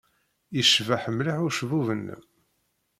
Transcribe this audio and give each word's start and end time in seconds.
Yecbeḥ 0.55 1.03
mliḥ 1.11 1.37
ucebbub-nnem. 1.47 2.21